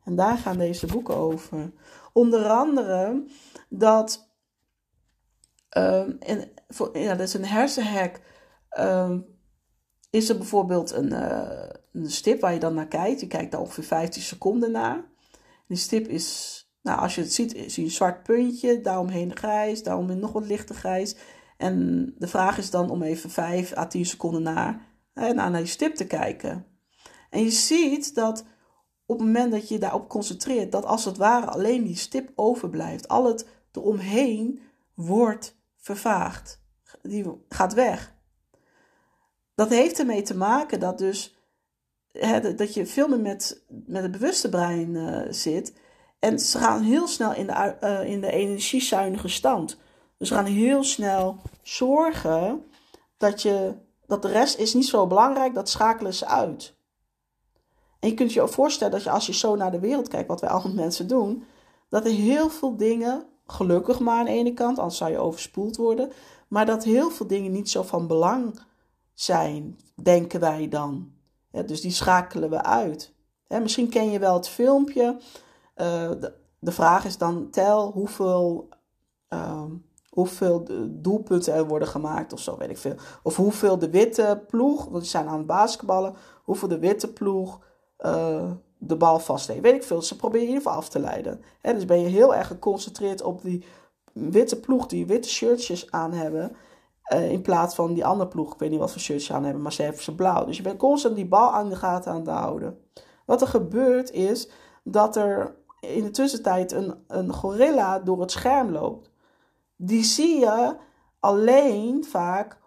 En 0.04 0.16
daar 0.16 0.38
gaan 0.38 0.58
deze 0.58 0.86
boeken 0.86 1.14
over. 1.14 1.72
Onder 2.12 2.48
andere 2.48 3.26
dat. 3.68 4.30
En, 5.68 6.52
voor, 6.68 6.98
ja, 6.98 7.14
dat 7.14 7.26
is 7.26 7.34
een 7.34 7.44
hersenhack. 7.44 8.20
Um, 8.78 9.26
is 10.10 10.28
er 10.28 10.36
bijvoorbeeld 10.36 10.92
een, 10.92 11.12
uh, 11.12 11.68
een 11.92 12.10
stip 12.10 12.40
waar 12.40 12.52
je 12.52 12.58
dan 12.58 12.74
naar 12.74 12.88
kijkt. 12.88 13.20
Je 13.20 13.26
kijkt 13.26 13.52
daar 13.52 13.60
ongeveer 13.60 13.84
15 13.84 14.22
seconden 14.22 14.70
naar. 14.70 15.04
Die 15.66 15.76
stip 15.76 16.06
is 16.08 16.65
nou, 16.86 17.00
als 17.00 17.14
je 17.14 17.20
het 17.20 17.32
ziet, 17.32 17.50
zie 17.50 17.82
je 17.82 17.82
een 17.82 17.90
zwart 17.90 18.22
puntje, 18.22 18.80
daaromheen 18.80 19.36
grijs, 19.36 19.82
daaromheen 19.82 20.18
nog 20.18 20.32
wat 20.32 20.46
lichter 20.46 20.74
grijs. 20.74 21.16
En 21.56 22.14
de 22.18 22.26
vraag 22.26 22.58
is 22.58 22.70
dan 22.70 22.90
om 22.90 23.02
even 23.02 23.30
5 23.30 23.76
à 23.76 23.86
10 23.86 24.06
seconden 24.06 24.42
naar, 24.42 24.86
naar, 25.14 25.52
die 25.52 25.66
stip 25.66 25.94
te 25.94 26.06
kijken. 26.06 26.66
En 27.30 27.42
je 27.42 27.50
ziet 27.50 28.14
dat 28.14 28.44
op 29.06 29.18
het 29.18 29.26
moment 29.26 29.52
dat 29.52 29.68
je 29.68 29.78
daarop 29.78 30.08
concentreert, 30.08 30.72
dat 30.72 30.84
als 30.84 31.04
het 31.04 31.16
ware 31.16 31.46
alleen 31.46 31.84
die 31.84 31.96
stip 31.96 32.32
overblijft. 32.34 33.08
Al 33.08 33.26
het 33.26 33.46
eromheen 33.72 34.60
wordt 34.94 35.56
vervaagd. 35.76 36.60
Die 37.02 37.44
gaat 37.48 37.74
weg. 37.74 38.14
Dat 39.54 39.68
heeft 39.68 39.98
ermee 39.98 40.22
te 40.22 40.36
maken 40.36 40.80
dat 40.80 40.98
dus 40.98 41.36
hè, 42.12 42.54
dat 42.54 42.74
je 42.74 42.86
veel 42.86 43.08
meer 43.08 43.20
met, 43.20 43.64
met 43.86 44.02
het 44.02 44.12
bewuste 44.12 44.48
brein 44.48 44.94
uh, 44.94 45.20
zit. 45.30 45.72
En 46.18 46.38
ze 46.38 46.58
gaan 46.58 46.82
heel 46.82 47.06
snel 47.06 47.34
in 47.34 47.46
de, 47.46 47.76
uh, 47.82 48.10
in 48.10 48.20
de 48.20 48.30
energiezuinige 48.30 49.28
stand. 49.28 49.78
Dus 50.18 50.28
ze 50.28 50.34
gaan 50.34 50.44
heel 50.44 50.84
snel 50.84 51.36
zorgen 51.62 52.64
dat, 53.16 53.42
je, 53.42 53.74
dat 54.06 54.22
de 54.22 54.28
rest 54.28 54.58
is 54.58 54.74
niet 54.74 54.86
zo 54.86 55.06
belangrijk, 55.06 55.54
dat 55.54 55.68
schakelen 55.68 56.14
ze 56.14 56.26
uit. 56.26 56.74
En 58.00 58.08
je 58.08 58.14
kunt 58.14 58.32
je 58.32 58.42
ook 58.42 58.48
voorstellen 58.48 58.92
dat 58.92 59.02
je 59.02 59.10
als 59.10 59.26
je 59.26 59.34
zo 59.34 59.56
naar 59.56 59.70
de 59.70 59.80
wereld 59.80 60.08
kijkt, 60.08 60.28
wat 60.28 60.40
wij 60.40 60.50
allemaal 60.50 60.74
mensen 60.84 61.08
doen, 61.08 61.44
dat 61.88 62.04
er 62.04 62.10
heel 62.10 62.50
veel 62.50 62.76
dingen, 62.76 63.26
gelukkig 63.46 63.98
maar 63.98 64.18
aan 64.18 64.24
de 64.24 64.30
ene 64.30 64.54
kant, 64.54 64.78
anders 64.78 64.96
zou 64.96 65.10
je 65.10 65.18
overspoeld 65.18 65.76
worden, 65.76 66.12
maar 66.48 66.66
dat 66.66 66.84
heel 66.84 67.10
veel 67.10 67.26
dingen 67.26 67.52
niet 67.52 67.70
zo 67.70 67.82
van 67.82 68.06
belang 68.06 68.60
zijn, 69.14 69.78
denken 69.94 70.40
wij 70.40 70.68
dan. 70.68 71.12
Dus 71.66 71.80
die 71.80 71.90
schakelen 71.90 72.50
we 72.50 72.62
uit. 72.62 73.12
misschien 73.48 73.88
ken 73.88 74.10
je 74.10 74.18
wel 74.18 74.34
het 74.34 74.48
filmpje 74.48 75.16
uh, 75.76 76.10
de, 76.20 76.32
de, 76.58 76.72
vraag 76.72 77.04
is 77.04 77.18
dan: 77.18 77.50
tel 77.50 77.90
hoeveel, 77.90 78.68
uh, 79.28 79.64
hoeveel 80.08 80.66
doelpunten 80.90 81.54
er 81.54 81.66
worden 81.66 81.88
gemaakt 81.88 82.32
of 82.32 82.40
zo, 82.40 82.56
weet 82.56 82.70
ik 82.70 82.78
veel. 82.78 82.94
Of 83.22 83.36
hoeveel 83.36 83.78
de 83.78 83.90
witte 83.90 84.44
ploeg, 84.46 84.84
want 84.84 85.00
die 85.00 85.10
zijn 85.10 85.28
aan 85.28 85.38
het 85.38 85.46
basketballen, 85.46 86.14
hoeveel 86.44 86.68
de 86.68 86.78
witte 86.78 87.12
ploeg 87.12 87.60
uh, 87.98 88.50
de 88.78 88.96
bal 88.96 89.18
vasthoudt. 89.18 89.62
Weet 89.62 89.74
ik 89.74 89.82
veel. 89.82 90.02
Ze 90.02 90.16
proberen 90.16 90.46
in 90.46 90.52
ieder 90.52 90.62
geval 90.62 90.78
af 90.78 90.88
te 90.88 90.98
leiden. 90.98 91.42
Hè, 91.60 91.74
dus 91.74 91.84
ben 91.84 92.00
je 92.00 92.08
heel 92.08 92.34
erg 92.34 92.46
geconcentreerd 92.46 93.22
op 93.22 93.42
die 93.42 93.64
witte 94.12 94.60
ploeg 94.60 94.86
die 94.86 95.06
witte 95.06 95.28
shirtjes 95.28 95.90
aan 95.90 96.12
hebben. 96.12 96.56
Uh, 97.12 97.30
in 97.30 97.42
plaats 97.42 97.74
van 97.74 97.94
die 97.94 98.04
andere 98.04 98.28
ploeg, 98.28 98.52
ik 98.52 98.58
weet 98.58 98.70
niet 98.70 98.78
wat 98.78 98.92
voor 98.92 99.00
shirts 99.00 99.24
ze 99.24 99.32
aan 99.32 99.44
hebben, 99.44 99.62
maar 99.62 99.72
ze 99.72 99.82
hebben 99.82 100.02
ze 100.02 100.14
blauw. 100.14 100.44
Dus 100.44 100.56
je 100.56 100.62
bent 100.62 100.78
constant 100.78 101.14
die 101.14 101.26
bal 101.26 101.52
aan 101.52 101.68
de 101.68 101.76
gaten 101.76 102.12
aan 102.12 102.18
het 102.18 102.28
houden. 102.28 102.78
Wat 103.26 103.40
er 103.40 103.46
gebeurt 103.46 104.10
is 104.10 104.50
dat 104.84 105.16
er 105.16 105.54
in 105.94 106.02
de 106.02 106.10
tussentijd 106.10 106.72
een, 106.72 106.94
een 107.06 107.32
gorilla 107.32 107.98
door 107.98 108.20
het 108.20 108.30
scherm 108.30 108.70
loopt. 108.70 109.10
Die 109.76 110.04
zie 110.04 110.38
je 110.38 110.76
alleen 111.20 112.04
vaak, 112.04 112.58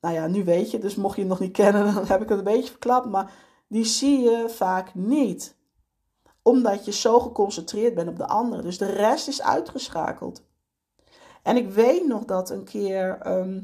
nou 0.00 0.14
ja, 0.14 0.26
nu 0.26 0.44
weet 0.44 0.70
je, 0.70 0.78
dus 0.78 0.94
mocht 0.94 1.14
je 1.14 1.20
het 1.20 1.30
nog 1.30 1.40
niet 1.40 1.52
kennen, 1.52 1.84
dan 1.94 2.06
heb 2.06 2.22
ik 2.22 2.28
het 2.28 2.38
een 2.38 2.44
beetje 2.44 2.70
verklapt, 2.70 3.06
maar 3.06 3.32
die 3.68 3.84
zie 3.84 4.20
je 4.20 4.48
vaak 4.48 4.94
niet. 4.94 5.56
Omdat 6.42 6.84
je 6.84 6.92
zo 6.92 7.20
geconcentreerd 7.20 7.94
bent 7.94 8.08
op 8.08 8.16
de 8.16 8.26
andere. 8.26 8.62
Dus 8.62 8.78
de 8.78 8.92
rest 8.92 9.28
is 9.28 9.42
uitgeschakeld. 9.42 10.42
En 11.42 11.56
ik 11.56 11.70
weet 11.70 12.06
nog 12.06 12.24
dat 12.24 12.50
een 12.50 12.64
keer, 12.64 13.18
ehm, 13.20 13.56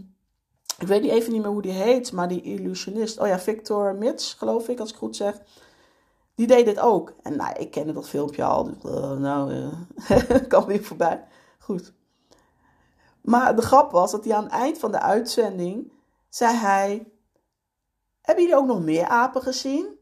ik 0.78 0.86
weet 0.86 1.04
even 1.04 1.32
niet 1.32 1.42
meer 1.42 1.50
hoe 1.50 1.62
die 1.62 1.72
heet, 1.72 2.12
maar 2.12 2.28
die 2.28 2.42
illusionist, 2.42 3.20
oh 3.20 3.26
ja, 3.26 3.38
Victor 3.38 3.94
Mits, 3.94 4.34
geloof 4.34 4.68
ik, 4.68 4.80
als 4.80 4.90
ik 4.90 4.96
goed 4.96 5.16
zeg. 5.16 5.40
Die 6.34 6.46
deed 6.46 6.64
dit 6.64 6.78
ook. 6.78 7.12
En 7.22 7.36
nou, 7.36 7.54
ik 7.58 7.70
kende 7.70 7.92
dat 7.92 8.08
filmpje 8.08 8.44
al. 8.44 8.64
Dus, 8.64 8.92
uh, 8.92 9.12
nou, 9.12 9.52
uh, 9.52 10.48
kan 10.48 10.64
weer 10.64 10.84
voorbij. 10.84 11.24
Goed. 11.58 11.92
Maar 13.20 13.56
de 13.56 13.62
grap 13.62 13.90
was 13.90 14.10
dat 14.10 14.24
hij 14.24 14.34
aan 14.34 14.44
het 14.44 14.52
eind 14.52 14.78
van 14.78 14.92
de 14.92 15.00
uitzending 15.00 15.92
zei 16.28 16.56
hij: 16.56 17.12
Hebben 18.20 18.44
jullie 18.44 18.58
ook 18.58 18.66
nog 18.66 18.82
meer 18.82 19.06
apen 19.06 19.42
gezien? 19.42 19.98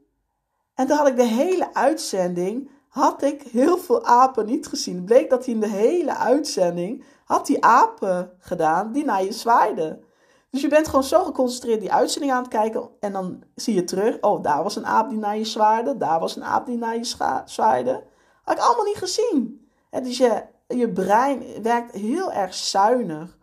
En 0.74 0.86
toen 0.86 0.96
had 0.96 1.08
ik 1.08 1.16
de 1.16 1.22
hele 1.22 1.74
uitzending 1.74 2.70
had 2.88 3.22
ik 3.22 3.42
heel 3.42 3.78
veel 3.78 4.04
apen 4.04 4.46
niet 4.46 4.66
gezien. 4.66 4.96
Het 4.96 5.04
bleek 5.04 5.30
dat 5.30 5.44
hij 5.44 5.54
in 5.54 5.60
de 5.60 5.68
hele 5.68 6.16
uitzending 6.16 7.04
had 7.24 7.46
die 7.46 7.64
apen 7.64 8.36
gedaan 8.38 8.92
die 8.92 9.04
naar 9.04 9.24
je 9.24 9.32
zwaaiden. 9.32 10.04
Dus 10.52 10.60
je 10.60 10.68
bent 10.68 10.88
gewoon 10.88 11.04
zo 11.04 11.24
geconcentreerd 11.24 11.80
die 11.80 11.92
uitzending 11.92 12.32
aan 12.32 12.42
het 12.42 12.52
kijken. 12.52 12.88
En 13.00 13.12
dan 13.12 13.42
zie 13.54 13.74
je 13.74 13.84
terug. 13.84 14.20
Oh, 14.20 14.42
daar 14.42 14.62
was 14.62 14.76
een 14.76 14.86
aap 14.86 15.08
die 15.08 15.18
naar 15.18 15.38
je 15.38 15.44
zwaaide. 15.44 15.96
Daar 15.96 16.20
was 16.20 16.36
een 16.36 16.44
aap 16.44 16.66
die 16.66 16.76
naar 16.76 16.96
je 16.96 17.04
zwaaide. 17.44 18.04
Had 18.42 18.56
ik 18.56 18.62
allemaal 18.62 18.84
niet 18.84 18.96
gezien. 18.96 19.68
En 19.90 20.02
dus 20.02 20.18
je, 20.18 20.42
je 20.68 20.92
brein 20.92 21.62
werkt 21.62 21.94
heel 21.94 22.32
erg 22.32 22.54
zuinig. 22.54 23.38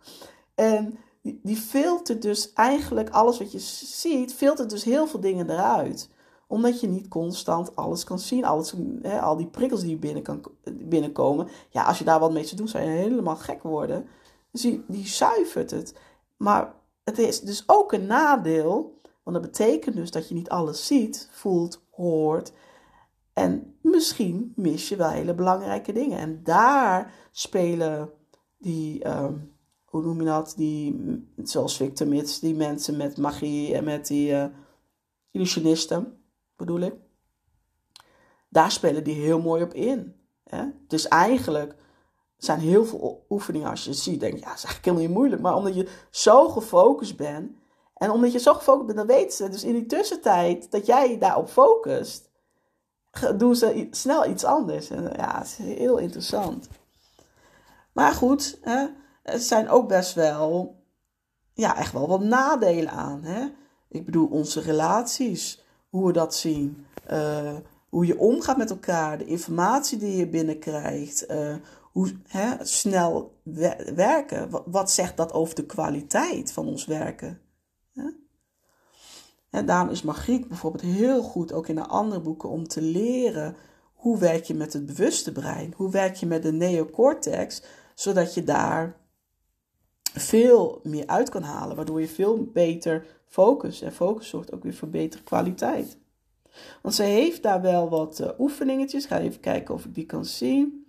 En 0.54 0.98
die, 1.22 1.56
filtert 1.56 2.22
dus 2.22 2.52
eigenlijk 2.52 3.10
alles 3.10 3.38
wat 3.38 3.52
je 3.52 3.58
ziet, 3.58 4.34
filtert 4.34 4.70
dus 4.70 4.84
heel 4.84 5.06
veel 5.06 5.20
dingen 5.20 5.50
eruit 5.50 6.10
omdat 6.46 6.80
je 6.80 6.88
niet 6.88 7.08
constant 7.08 7.76
alles 7.76 8.04
kan 8.04 8.18
zien. 8.18 8.44
Alles, 8.44 8.74
al 9.20 9.36
die 9.36 9.46
prikkels 9.46 9.80
die 9.80 9.96
binnen 9.96 10.22
kan, 10.22 10.44
binnenkomen. 10.72 11.48
Ja, 11.68 11.82
als 11.82 11.98
je 11.98 12.04
daar 12.04 12.20
wat 12.20 12.32
mee 12.32 12.44
te 12.44 12.56
doen, 12.56 12.68
zou 12.68 12.84
je 12.84 12.90
helemaal 12.90 13.36
gek 13.36 13.62
worden. 13.62 14.06
Dus 14.50 14.60
die, 14.60 14.84
die 14.88 15.06
zuivert 15.06 15.70
het. 15.70 15.94
Maar 16.36 16.72
het 17.10 17.18
is 17.18 17.40
dus 17.40 17.62
ook 17.66 17.92
een 17.92 18.06
nadeel. 18.06 19.00
Want 19.22 19.42
dat 19.42 19.50
betekent 19.50 19.96
dus 19.96 20.10
dat 20.10 20.28
je 20.28 20.34
niet 20.34 20.48
alles 20.48 20.86
ziet, 20.86 21.28
voelt, 21.32 21.82
hoort. 21.90 22.52
En 23.32 23.78
misschien 23.82 24.52
mis 24.56 24.88
je 24.88 24.96
wel 24.96 25.10
hele 25.10 25.34
belangrijke 25.34 25.92
dingen. 25.92 26.18
En 26.18 26.40
daar 26.44 27.14
spelen 27.30 28.10
die, 28.58 29.04
uh, 29.04 29.28
hoe 29.84 30.02
noem 30.02 30.18
je 30.18 30.26
dat? 30.26 30.52
Die, 30.56 31.00
zoals 31.42 31.76
Victor 31.76 32.06
Mits, 32.06 32.40
die 32.40 32.54
mensen 32.54 32.96
met 32.96 33.16
magie 33.16 33.74
en 33.74 33.84
met 33.84 34.06
die 34.06 34.30
uh, 34.30 34.44
illusionisten, 35.30 36.22
bedoel 36.56 36.80
ik. 36.80 36.94
Daar 38.48 38.70
spelen 38.70 39.04
die 39.04 39.14
heel 39.14 39.40
mooi 39.40 39.62
op 39.62 39.74
in. 39.74 40.14
Hè? 40.44 40.64
Dus 40.86 41.08
eigenlijk 41.08 41.74
zijn 42.44 42.58
heel 42.58 42.84
veel 42.84 43.26
oefeningen 43.30 43.70
als 43.70 43.84
je 43.84 43.92
ziet, 43.92 44.20
denk 44.20 44.32
je, 44.32 44.40
ja, 44.40 44.46
dat 44.46 44.56
is 44.56 44.64
eigenlijk 44.64 44.84
helemaal 44.84 45.06
niet 45.06 45.16
moeilijk. 45.16 45.42
Maar 45.42 45.56
omdat 45.56 45.74
je 45.74 45.88
zo 46.10 46.48
gefocust 46.48 47.16
bent, 47.16 47.52
en 47.94 48.10
omdat 48.10 48.32
je 48.32 48.38
zo 48.38 48.54
gefocust 48.54 48.86
bent, 48.86 48.98
dan 48.98 49.16
weten 49.16 49.36
ze 49.36 49.48
dus 49.48 49.64
in 49.64 49.72
die 49.72 49.86
tussentijd 49.86 50.70
dat 50.70 50.86
jij 50.86 51.18
daarop 51.18 51.48
focust, 51.48 52.30
doen 53.36 53.56
ze 53.56 53.88
snel 53.90 54.26
iets 54.26 54.44
anders. 54.44 54.90
En 54.90 55.12
ja, 55.16 55.38
het 55.38 55.46
is 55.46 55.56
heel 55.56 55.98
interessant. 55.98 56.68
Maar 57.92 58.12
goed, 58.12 58.58
hè, 58.60 58.86
er 59.22 59.38
zijn 59.38 59.68
ook 59.68 59.88
best 59.88 60.14
wel, 60.14 60.76
ja, 61.54 61.76
echt 61.76 61.92
wel 61.92 62.08
wat 62.08 62.20
nadelen 62.20 62.92
aan. 62.92 63.22
Hè? 63.22 63.46
Ik 63.88 64.04
bedoel, 64.04 64.28
onze 64.28 64.60
relaties, 64.60 65.64
hoe 65.88 66.06
we 66.06 66.12
dat 66.12 66.34
zien. 66.34 66.86
Uh, 67.10 67.56
hoe 67.88 68.06
je 68.06 68.18
omgaat 68.18 68.56
met 68.56 68.70
elkaar, 68.70 69.18
de 69.18 69.24
informatie 69.24 69.98
die 69.98 70.16
je 70.16 70.26
binnenkrijgt, 70.26 71.30
uh, 71.30 71.54
hoe 71.90 72.12
hè, 72.26 72.64
snel 72.64 73.40
werken. 73.94 74.50
Wat, 74.70 74.90
zegt 74.90 75.16
dat 75.16 75.32
over 75.32 75.54
de 75.54 75.66
kwaliteit 75.66 76.52
van 76.52 76.66
ons 76.66 76.84
werken? 76.84 77.40
En 79.50 79.66
daarom 79.66 79.88
is 79.88 80.02
Margriet 80.02 80.48
bijvoorbeeld 80.48 80.82
heel 80.82 81.22
goed, 81.22 81.52
ook 81.52 81.68
in 81.68 81.74
de 81.74 81.86
andere 81.86 82.20
boeken, 82.20 82.48
om 82.48 82.68
te 82.68 82.82
leren 82.82 83.56
hoe 83.94 84.18
werk 84.18 84.44
je 84.44 84.54
met 84.54 84.72
het 84.72 84.86
bewuste 84.86 85.32
brein, 85.32 85.72
hoe 85.76 85.90
werk 85.90 86.14
je 86.14 86.26
met 86.26 86.42
de 86.42 86.52
neocortex, 86.52 87.62
zodat 87.94 88.34
je 88.34 88.44
daar 88.44 88.96
veel 90.12 90.80
meer 90.82 91.06
uit 91.06 91.28
kan 91.28 91.42
halen, 91.42 91.76
waardoor 91.76 92.00
je 92.00 92.08
veel 92.08 92.44
beter 92.52 93.06
focus 93.26 93.80
en 93.80 93.92
focus 93.92 94.28
zorgt 94.28 94.52
ook 94.52 94.62
weer 94.62 94.74
voor 94.74 94.88
betere 94.88 95.22
kwaliteit. 95.22 95.98
Want 96.82 96.94
ze 96.94 97.02
heeft 97.02 97.42
daar 97.42 97.60
wel 97.60 97.88
wat 97.88 98.20
uh, 98.20 98.28
oefeningetjes. 98.38 99.02
Ik 99.02 99.08
ga 99.08 99.18
even 99.18 99.40
kijken 99.40 99.74
of 99.74 99.84
ik 99.84 99.94
die 99.94 100.06
kan 100.06 100.24
zien. 100.24 100.79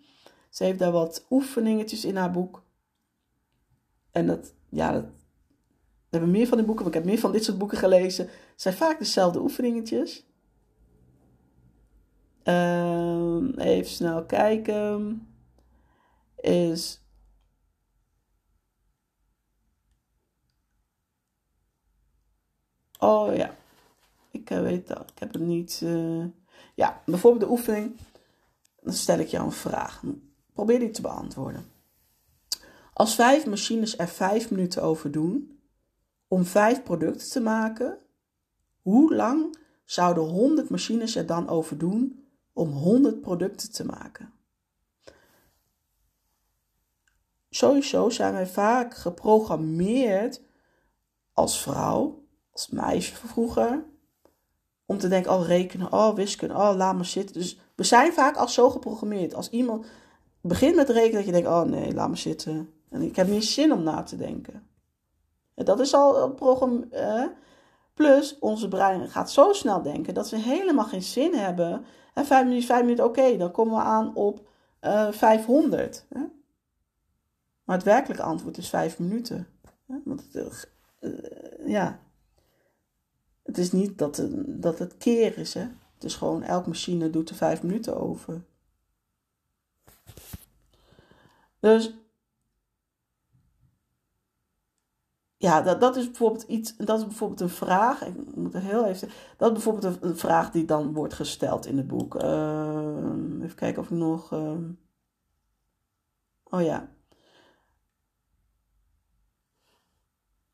Ze 0.51 0.63
heeft 0.63 0.79
daar 0.79 0.91
wat 0.91 1.25
oefeningetjes 1.29 2.05
in 2.05 2.15
haar 2.15 2.31
boek. 2.31 2.63
En 4.12 4.27
dat, 4.27 4.53
ja, 4.70 4.91
dat, 4.91 5.03
we 5.03 6.17
hebben 6.17 6.31
meer 6.31 6.48
van 6.48 6.58
die 6.58 6.65
boeken, 6.65 6.84
want 6.84 6.96
ik 6.96 7.01
heb 7.01 7.12
meer 7.12 7.22
van 7.22 7.31
dit 7.31 7.43
soort 7.43 7.58
boeken 7.58 7.77
gelezen. 7.77 8.25
Het 8.25 8.62
zijn 8.62 8.74
vaak 8.74 9.00
dezelfde 9.00 9.39
oefeningetjes. 9.39 10.25
Uh, 12.43 13.41
even 13.58 13.91
snel 13.91 14.25
kijken. 14.25 15.27
Is. 16.36 17.01
Oh 23.00 23.36
ja. 23.36 23.55
Ik 24.31 24.50
eh, 24.50 24.62
weet 24.62 24.88
dat. 24.88 25.10
Ik 25.12 25.20
heb 25.20 25.34
het 25.34 25.41
niet. 25.41 25.81
Uh... 25.84 26.25
Ja, 26.75 27.01
bijvoorbeeld 27.05 27.43
de 27.43 27.50
oefening. 27.51 27.96
Dan 28.81 28.93
stel 28.93 29.20
ik 29.20 29.27
jou 29.27 29.46
een 29.46 29.51
vraag. 29.51 30.03
Probeer 30.53 30.79
die 30.79 30.91
te 30.91 31.01
beantwoorden. 31.01 31.65
Als 32.93 33.15
vijf 33.15 33.46
machines 33.46 33.98
er 33.98 34.08
vijf 34.08 34.51
minuten 34.51 34.84
over 34.84 35.12
doen 35.12 35.60
om 36.27 36.46
vijf 36.46 36.84
producten 36.84 37.29
te 37.29 37.39
maken, 37.39 37.98
hoe 38.81 39.15
lang 39.15 39.58
zouden 39.86 40.24
100 40.24 40.70
machines 40.70 41.15
er 41.15 41.25
dan 41.25 41.50
over 41.50 41.77
doen 41.77 42.25
om 42.53 42.72
100 42.72 43.22
producten 43.22 43.72
te 43.72 43.86
maken? 43.86 44.34
Sowieso 47.50 48.10
zijn 48.10 48.34
wij 48.34 48.48
vaak 48.48 48.96
geprogrammeerd 48.96 50.41
als 51.34 51.62
vrouw, 51.62 52.24
als 52.51 52.70
meisje 52.70 53.15
vroeger, 53.15 53.84
om 54.86 54.98
te 54.98 55.08
denken, 55.08 55.31
oh 55.31 55.46
rekenen, 55.46 55.93
oh 55.93 56.15
wiskunde, 56.15 56.53
oh 56.53 56.75
laat 56.75 56.96
maar 56.96 57.05
zitten. 57.05 57.36
Dus 57.36 57.60
we 57.75 57.84
zijn 57.84 58.13
vaak 58.13 58.36
al 58.36 58.48
zo 58.48 58.70
geprogrammeerd. 58.70 59.34
Als 59.34 59.50
iemand 59.50 59.86
begint 60.41 60.75
met 60.75 60.89
rekenen, 60.89 61.15
dat 61.15 61.25
je 61.25 61.31
denkt, 61.31 61.48
oh 61.48 61.62
nee, 61.62 61.93
laat 61.93 62.07
maar 62.07 62.17
zitten. 62.17 62.69
En 62.89 63.01
ik 63.01 63.15
heb 63.15 63.27
niet 63.27 63.45
zin 63.45 63.71
om 63.71 63.83
na 63.83 64.03
te 64.03 64.17
denken. 64.17 64.67
En 65.53 65.65
dat 65.65 65.79
is 65.79 65.93
al 65.93 66.24
een 66.24 66.36
programma. 66.36 66.86
Eh, 66.89 67.25
plus, 67.93 68.39
onze 68.39 68.67
brein 68.67 69.10
gaat 69.10 69.31
zo 69.31 69.53
snel 69.53 69.81
denken 69.81 70.13
dat 70.13 70.29
we 70.29 70.38
helemaal 70.38 70.86
geen 70.86 71.03
zin 71.03 71.33
hebben. 71.33 71.86
En 72.13 72.25
vijf 72.25 72.45
minuten, 72.45 72.67
vijf 72.67 72.81
minuten, 72.81 73.05
oké, 73.05 73.38
dan 73.38 73.51
komen 73.51 73.75
we 73.75 73.81
aan 73.81 74.15
op 74.15 74.48
eh, 74.79 75.12
500. 75.12 76.05
Hè? 76.10 76.19
Maar 77.63 77.75
het 77.75 77.86
werkelijke 77.86 78.24
antwoord 78.24 78.57
is 78.57 78.69
vijf 78.69 79.00
minuten. 79.00 79.48
Want 80.03 80.27
het, 80.31 80.69
uh, 81.00 81.12
ja, 81.65 82.00
het 83.43 83.57
is 83.57 83.71
niet 83.71 83.98
dat, 83.98 84.27
dat 84.45 84.79
het 84.79 84.98
keer 84.98 85.38
is. 85.38 85.53
Hè? 85.53 85.62
Het 85.93 86.03
is 86.03 86.15
gewoon, 86.15 86.43
elke 86.43 86.67
machine 86.67 87.10
doet 87.10 87.29
er 87.29 87.36
vijf 87.36 87.63
minuten 87.63 87.98
over. 87.98 88.41
Dus 91.61 91.93
ja, 95.37 95.61
dat, 95.61 95.79
dat 95.79 95.95
is 95.95 96.05
bijvoorbeeld 96.05 96.43
iets, 96.43 96.75
dat 96.77 96.99
is 96.99 97.05
bijvoorbeeld 97.05 97.41
een 97.41 97.49
vraag. 97.49 98.05
Ik 98.05 98.35
moet 98.35 98.53
er 98.53 98.61
heel 98.61 98.85
even. 98.85 99.09
Dat 99.37 99.47
is 99.47 99.63
bijvoorbeeld 99.63 100.03
een, 100.03 100.17
vraag 100.17 100.51
die 100.51 100.65
dan 100.65 100.93
wordt 100.93 101.13
gesteld 101.13 101.65
in 101.65 101.77
het 101.77 101.87
boek. 101.87 102.15
Uh, 102.15 103.41
even 103.41 103.55
kijken 103.55 103.81
of 103.81 103.89
ik 103.89 103.97
nog. 103.97 104.31
Uh, 104.31 104.53
oh 106.43 106.61
ja. 106.61 106.89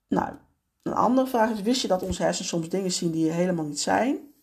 Nou, 0.07 0.33
een 0.81 0.93
andere 0.93 1.27
vraag 1.27 1.51
is: 1.51 1.61
wist 1.61 1.81
je 1.81 1.87
dat 1.87 2.03
onze 2.03 2.23
hersenen 2.23 2.49
soms 2.49 2.69
dingen 2.69 2.91
zien 2.91 3.11
die 3.11 3.29
er 3.29 3.35
helemaal 3.35 3.65
niet 3.65 3.79
zijn? 3.79 4.33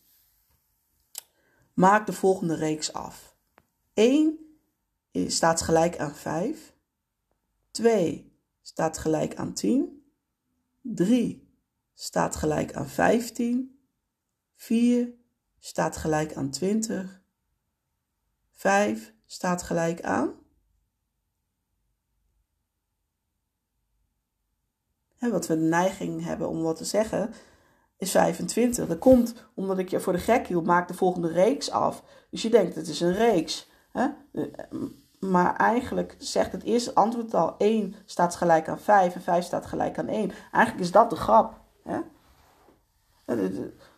Maak 1.74 2.06
de 2.06 2.12
volgende 2.12 2.54
reeks 2.54 2.92
af. 2.92 3.36
1 3.94 4.43
staat 5.26 5.60
gelijk 5.60 5.98
aan 5.98 6.14
5. 6.14 6.74
2 7.70 8.32
staat 8.62 8.98
gelijk 8.98 9.34
aan 9.34 9.52
10. 9.52 10.04
3 10.80 11.58
staat 11.94 12.36
gelijk 12.36 12.74
aan 12.74 12.88
15. 12.88 13.78
4 14.56 15.14
staat 15.58 15.96
gelijk 15.96 16.34
aan 16.34 16.50
20. 16.50 17.22
5 18.50 19.14
staat 19.26 19.62
gelijk 19.62 20.02
aan. 20.02 20.32
En 25.18 25.30
wat 25.30 25.46
we 25.46 25.54
de 25.54 25.60
neiging 25.60 26.24
hebben 26.24 26.48
om 26.48 26.62
wat 26.62 26.76
te 26.76 26.84
zeggen, 26.84 27.34
is 27.96 28.10
25. 28.10 28.86
Dat 28.86 28.98
komt 28.98 29.34
omdat 29.54 29.78
ik 29.78 29.88
je 29.88 30.00
voor 30.00 30.12
de 30.12 30.18
gek 30.18 30.46
hield, 30.46 30.66
maak 30.66 30.88
de 30.88 30.94
volgende 30.94 31.28
reeks 31.28 31.70
af. 31.70 32.04
Dus 32.30 32.42
je 32.42 32.50
denkt, 32.50 32.74
het 32.74 32.88
is 32.88 33.00
een 33.00 33.14
reeks. 33.14 33.68
Hè? 33.92 34.08
Maar 35.30 35.56
eigenlijk 35.56 36.16
zegt 36.18 36.52
het 36.52 36.62
eerste 36.62 36.94
antwoord 36.94 37.34
al 37.34 37.54
1 37.58 37.94
staat 38.04 38.34
gelijk 38.34 38.68
aan 38.68 38.78
5 38.78 39.14
en 39.14 39.22
5 39.22 39.44
staat 39.44 39.66
gelijk 39.66 39.98
aan 39.98 40.08
1. 40.08 40.32
Eigenlijk 40.52 40.84
is 40.84 40.92
dat 40.92 41.10
de 41.10 41.16
grap. 41.16 41.60
Hè? 41.82 41.98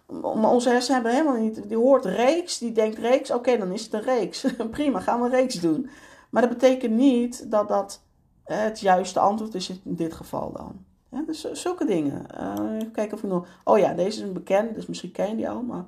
Maar 0.06 0.50
onze 0.50 0.68
hersenen 0.68 1.02
hebben 1.02 1.12
helemaal 1.12 1.42
niet. 1.42 1.68
Die 1.68 1.76
hoort 1.76 2.04
reeks, 2.04 2.58
die 2.58 2.72
denkt 2.72 2.98
reeks, 2.98 3.30
oké, 3.30 3.56
dan 3.58 3.72
is 3.72 3.82
het 3.82 3.92
een 3.92 4.02
reeks. 4.02 4.46
Prima, 4.70 5.00
gaan 5.00 5.20
we 5.20 5.24
een 5.24 5.30
reeks 5.30 5.54
doen. 5.54 5.90
Maar 6.30 6.42
dat 6.42 6.50
betekent 6.50 6.94
niet 6.94 7.50
dat 7.50 7.68
dat 7.68 8.02
het 8.44 8.80
juiste 8.80 9.20
antwoord 9.20 9.54
is 9.54 9.68
in 9.68 9.80
dit 9.84 10.14
geval 10.14 10.52
dan. 10.52 10.84
Dus 11.26 11.52
zulke 11.52 11.84
dingen. 11.84 12.26
Uh, 12.40 12.74
even 12.74 12.90
kijken 12.90 13.16
of 13.16 13.22
nog. 13.22 13.46
Oh 13.64 13.78
ja, 13.78 13.92
deze 13.92 14.18
is 14.18 14.26
een 14.26 14.32
bekende, 14.32 14.72
dus 14.72 14.86
misschien 14.86 15.12
ken 15.12 15.28
je 15.28 15.36
die 15.36 15.48
al. 15.48 15.62
Maar 15.62 15.84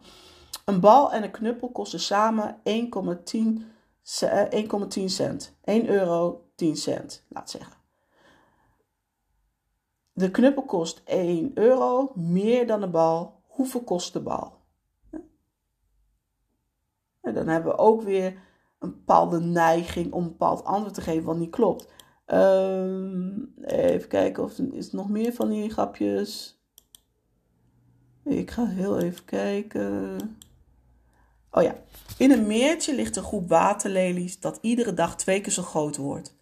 een 0.65 0.81
bal 0.81 1.13
en 1.13 1.23
een 1.23 1.31
knuppel 1.31 1.69
kosten 1.69 2.01
samen 2.01 2.57
1,10 2.57 3.43
1,10 4.09 5.05
cent. 5.05 5.59
1 5.65 5.89
euro 5.89 6.51
10 6.55 6.77
cent, 6.77 7.25
laat 7.29 7.51
zeggen. 7.51 7.77
De 10.13 10.31
knuppel 10.31 10.65
kost 10.65 11.03
1 11.05 11.51
euro, 11.55 12.13
meer 12.15 12.67
dan 12.67 12.81
de 12.81 12.89
bal 12.89 13.43
hoeveel 13.47 13.83
kost 13.83 14.13
de 14.13 14.21
bal? 14.21 14.57
En 17.21 17.35
dan 17.35 17.49
hebben 17.49 17.73
we 17.73 17.79
ook 17.79 18.03
weer 18.03 18.41
een 18.79 18.91
bepaalde 18.91 19.41
neiging 19.41 20.13
om 20.13 20.23
een 20.23 20.29
bepaald 20.29 20.65
antwoord 20.65 20.95
te 20.95 21.01
geven 21.01 21.25
wat 21.25 21.37
niet 21.37 21.51
klopt. 21.51 21.89
Um, 22.27 23.55
even 23.65 24.09
kijken 24.09 24.43
of 24.43 24.59
er 24.59 24.75
is 24.75 24.93
nog 24.93 25.09
meer 25.09 25.33
van 25.33 25.49
die 25.49 25.71
grapjes. 25.71 26.61
Ik 28.25 28.51
ga 28.51 28.67
heel 28.67 28.99
even 28.99 29.25
kijken. 29.25 30.39
Oh 31.51 31.63
ja, 31.63 31.75
in 32.19 32.31
een 32.31 32.47
meertje 32.47 32.95
ligt 32.95 33.17
een 33.17 33.23
groep 33.23 33.49
waterlelies 33.49 34.41
dat 34.41 34.59
iedere 34.61 34.95
dag 34.95 35.17
twee 35.17 35.41
keer 35.41 35.53
zo 35.53 35.63
groot 35.63 35.97
wordt. 35.97 36.37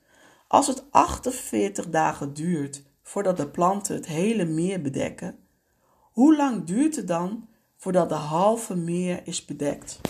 Als 0.48 0.66
het 0.66 0.84
48 0.90 1.88
dagen 1.90 2.34
duurt 2.34 2.82
voordat 3.02 3.36
de 3.36 3.48
planten 3.48 3.94
het 3.94 4.06
hele 4.06 4.44
meer 4.44 4.80
bedekken, 4.82 5.38
hoe 6.12 6.36
lang 6.36 6.64
duurt 6.64 6.96
het 6.96 7.08
dan 7.08 7.48
voordat 7.76 8.08
de 8.08 8.14
halve 8.14 8.76
meer 8.76 9.26
is 9.26 9.44
bedekt? 9.44 10.00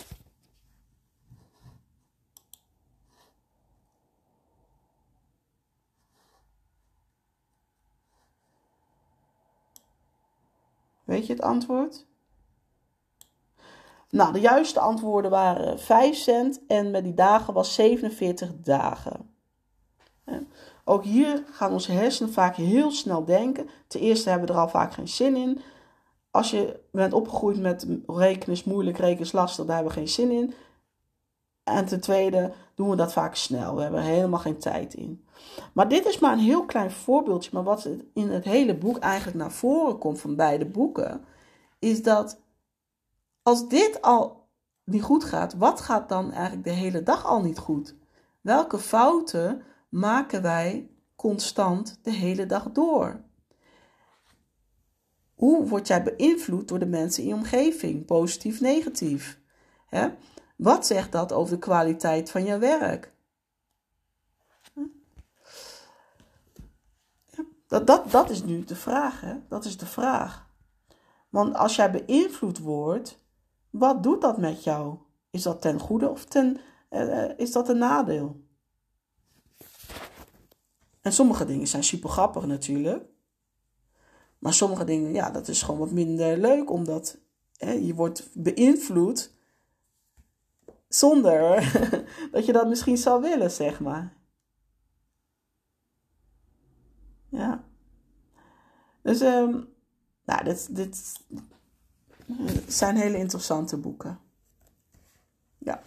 Weet 11.04 11.26
je 11.26 11.32
het 11.32 11.42
antwoord? 11.42 12.06
Nou, 14.10 14.32
de 14.32 14.40
juiste 14.40 14.80
antwoorden 14.80 15.30
waren 15.30 15.78
5 15.78 16.16
cent 16.16 16.60
en 16.66 16.90
met 16.90 17.04
die 17.04 17.14
dagen 17.14 17.54
was 17.54 17.74
47 17.74 18.50
dagen. 18.62 19.34
Ook 20.84 21.04
hier 21.04 21.42
gaan 21.50 21.72
onze 21.72 21.92
hersenen 21.92 22.32
vaak 22.32 22.56
heel 22.56 22.90
snel 22.90 23.24
denken. 23.24 23.68
Ten 23.86 24.00
eerste 24.00 24.28
hebben 24.28 24.48
we 24.48 24.54
er 24.54 24.60
al 24.60 24.68
vaak 24.68 24.92
geen 24.92 25.08
zin 25.08 25.36
in 25.36 25.62
als 26.36 26.50
je 26.50 26.80
bent 26.92 27.12
opgegroeid 27.12 27.58
met 27.60 27.86
rekenen 28.06 28.56
is 28.56 28.64
moeilijk, 28.64 28.98
rekenen 28.98 29.28
lastig, 29.32 29.64
daar 29.64 29.74
hebben 29.74 29.94
we 29.94 29.98
geen 29.98 30.08
zin 30.08 30.30
in. 30.30 30.54
En 31.64 31.86
ten 31.86 32.00
tweede 32.00 32.52
doen 32.74 32.90
we 32.90 32.96
dat 32.96 33.12
vaak 33.12 33.34
snel. 33.34 33.74
We 33.74 33.82
hebben 33.82 34.00
er 34.00 34.06
helemaal 34.06 34.38
geen 34.38 34.58
tijd 34.58 34.94
in. 34.94 35.24
Maar 35.72 35.88
dit 35.88 36.06
is 36.06 36.18
maar 36.18 36.32
een 36.32 36.38
heel 36.38 36.64
klein 36.64 36.90
voorbeeldje. 36.90 37.50
Maar 37.52 37.62
wat 37.62 37.88
in 38.14 38.30
het 38.30 38.44
hele 38.44 38.76
boek 38.76 38.98
eigenlijk 38.98 39.36
naar 39.36 39.52
voren 39.52 39.98
komt 39.98 40.20
van 40.20 40.36
beide 40.36 40.66
boeken, 40.66 41.24
is 41.78 42.02
dat 42.02 42.40
als 43.46 43.68
dit 43.68 44.02
al 44.02 44.48
niet 44.84 45.02
goed 45.02 45.24
gaat, 45.24 45.54
wat 45.54 45.80
gaat 45.80 46.08
dan 46.08 46.32
eigenlijk 46.32 46.64
de 46.64 46.72
hele 46.72 47.02
dag 47.02 47.24
al 47.24 47.42
niet 47.42 47.58
goed? 47.58 47.94
Welke 48.40 48.78
fouten 48.78 49.62
maken 49.88 50.42
wij 50.42 50.90
constant 51.16 51.98
de 52.02 52.10
hele 52.10 52.46
dag 52.46 52.72
door? 52.72 53.20
Hoe 55.34 55.66
word 55.68 55.86
jij 55.86 56.02
beïnvloed 56.02 56.68
door 56.68 56.78
de 56.78 56.86
mensen 56.86 57.22
in 57.22 57.28
je 57.28 57.34
omgeving, 57.34 58.04
positief, 58.04 58.60
negatief? 58.60 59.40
Hè? 59.86 60.08
Wat 60.56 60.86
zegt 60.86 61.12
dat 61.12 61.32
over 61.32 61.54
de 61.54 61.60
kwaliteit 61.60 62.30
van 62.30 62.44
je 62.44 62.58
werk? 62.58 63.12
Dat, 67.66 67.86
dat, 67.86 68.10
dat 68.10 68.30
is 68.30 68.42
nu 68.42 68.64
de 68.64 68.76
vraag, 68.76 69.20
hè? 69.20 69.36
Dat 69.48 69.64
is 69.64 69.76
de 69.76 69.86
vraag. 69.86 70.50
Want 71.28 71.54
als 71.54 71.76
jij 71.76 71.90
beïnvloed 71.90 72.58
wordt, 72.58 73.24
wat 73.78 74.02
doet 74.02 74.20
dat 74.20 74.38
met 74.38 74.64
jou? 74.64 74.98
Is 75.30 75.42
dat 75.42 75.60
ten 75.60 75.80
goede 75.80 76.08
of 76.08 76.24
ten, 76.24 76.60
uh, 76.90 77.38
is 77.38 77.52
dat 77.52 77.68
een 77.68 77.78
nadeel? 77.78 78.44
En 81.00 81.12
sommige 81.12 81.44
dingen 81.44 81.66
zijn 81.66 81.84
super 81.84 82.10
grappig 82.10 82.46
natuurlijk. 82.46 83.04
Maar 84.38 84.52
sommige 84.52 84.84
dingen, 84.84 85.12
ja, 85.12 85.30
dat 85.30 85.48
is 85.48 85.62
gewoon 85.62 85.80
wat 85.80 85.90
minder 85.90 86.38
leuk, 86.38 86.70
omdat 86.70 87.18
hè, 87.56 87.72
je 87.72 87.94
wordt 87.94 88.28
beïnvloed 88.34 89.34
zonder 90.88 91.72
dat 92.32 92.46
je 92.46 92.52
dat 92.52 92.68
misschien 92.68 92.96
zou 92.96 93.22
willen, 93.22 93.50
zeg 93.50 93.80
maar. 93.80 94.16
Ja. 97.28 97.64
Dus, 99.02 99.20
um, 99.20 99.68
nou, 100.24 100.44
dit, 100.44 100.76
dit 100.76 101.20
zijn 102.66 102.96
hele 102.96 103.18
interessante 103.18 103.76
boeken. 103.76 104.18
Ja. 105.58 105.82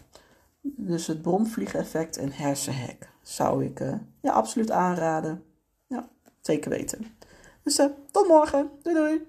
Dus 0.62 1.08
het 1.08 1.22
bromvliegeffect 1.22 2.18
en 2.18 2.32
hersenhek 2.32 3.10
zou 3.22 3.66
ik 3.66 3.80
uh, 3.80 3.94
ja, 4.22 4.32
absoluut 4.32 4.72
aanraden. 4.72 5.44
Ja, 5.88 6.10
zeker 6.42 6.70
weten. 6.70 7.06
Dus 7.64 7.80
uh, 7.80 7.86
tot 8.12 8.28
morgen. 8.28 8.70
Doei 8.82 8.96
doei. 8.96 9.28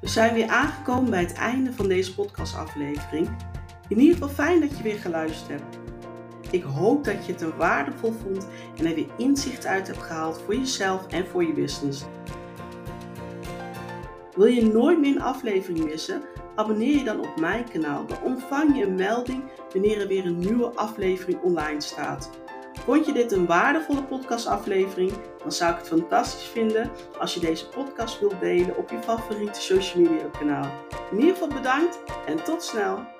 We 0.00 0.12
zijn 0.12 0.34
weer 0.34 0.48
aangekomen 0.48 1.10
bij 1.10 1.20
het 1.20 1.32
einde 1.32 1.72
van 1.72 1.88
deze 1.88 2.14
podcastaflevering. 2.14 3.36
In 3.88 3.98
ieder 3.98 4.14
geval 4.14 4.34
fijn 4.34 4.60
dat 4.60 4.76
je 4.76 4.82
weer 4.82 4.98
geluisterd 4.98 5.60
hebt. 5.60 5.75
Ik 6.50 6.62
hoop 6.62 7.04
dat 7.04 7.26
je 7.26 7.32
het 7.32 7.56
waardevol 7.56 8.12
vond 8.22 8.48
en 8.76 8.86
er 8.86 8.94
weer 8.94 9.10
inzicht 9.16 9.66
uit 9.66 9.86
hebt 9.86 10.02
gehaald 10.02 10.40
voor 10.44 10.54
jezelf 10.54 11.06
en 11.06 11.26
voor 11.26 11.44
je 11.44 11.52
business. 11.52 12.04
Wil 14.34 14.46
je 14.46 14.66
nooit 14.66 15.00
meer 15.00 15.14
een 15.14 15.22
aflevering 15.22 15.84
missen? 15.84 16.22
Abonneer 16.54 16.96
je 16.96 17.04
dan 17.04 17.20
op 17.20 17.40
mijn 17.40 17.70
kanaal. 17.70 18.06
Dan 18.06 18.22
ontvang 18.22 18.76
je 18.76 18.84
een 18.84 18.94
melding 18.94 19.42
wanneer 19.72 20.00
er 20.00 20.08
weer 20.08 20.26
een 20.26 20.38
nieuwe 20.38 20.66
aflevering 20.74 21.42
online 21.42 21.80
staat. 21.80 22.30
Vond 22.84 23.06
je 23.06 23.12
dit 23.12 23.32
een 23.32 23.46
waardevolle 23.46 24.02
podcastaflevering? 24.02 25.12
Dan 25.42 25.52
zou 25.52 25.72
ik 25.72 25.78
het 25.78 25.88
fantastisch 25.88 26.46
vinden 26.46 26.90
als 27.18 27.34
je 27.34 27.40
deze 27.40 27.68
podcast 27.68 28.20
wilt 28.20 28.40
delen 28.40 28.76
op 28.76 28.90
je 28.90 29.02
favoriete 29.02 29.60
social 29.60 30.02
media 30.02 30.28
kanaal. 30.38 30.70
In 31.10 31.18
ieder 31.18 31.32
geval 31.32 31.48
bedankt 31.48 31.98
en 32.26 32.44
tot 32.44 32.62
snel! 32.62 33.15